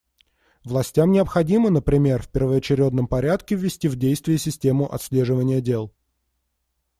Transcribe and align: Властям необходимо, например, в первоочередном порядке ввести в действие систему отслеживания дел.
Властям 0.63 1.11
необходимо, 1.11 1.69
например, 1.69 2.23
в 2.23 2.29
первоочередном 2.29 3.07
порядке 3.07 3.53
ввести 3.53 3.87
в 3.87 3.97
действие 3.97 4.39
систему 4.39 4.91
отслеживания 4.91 5.61
дел. 5.61 5.93